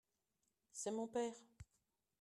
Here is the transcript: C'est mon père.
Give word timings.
C'est 0.71 0.89
mon 0.89 1.05
père. 1.05 1.35